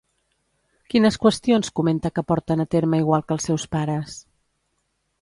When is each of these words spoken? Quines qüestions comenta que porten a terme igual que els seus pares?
Quines 0.93 1.19
qüestions 1.25 1.69
comenta 1.81 2.13
que 2.17 2.25
porten 2.31 2.65
a 2.65 2.67
terme 2.77 3.05
igual 3.05 3.29
que 3.29 3.39
els 3.39 3.49
seus 3.51 3.71
pares? 3.77 4.21